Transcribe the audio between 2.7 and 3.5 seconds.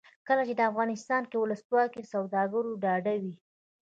ډاډه وي.